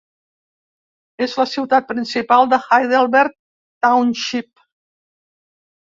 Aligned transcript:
És 1.25 1.35
la 1.41 1.45
ciutat 1.51 1.85
principal 1.91 2.49
de 2.53 2.61
Heidelberg 2.71 3.39
Township. 3.89 4.53